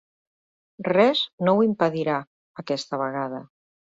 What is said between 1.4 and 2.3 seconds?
no ho impedirà,